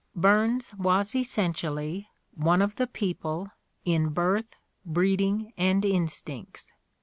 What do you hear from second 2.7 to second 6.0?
the people' in birth, breeding and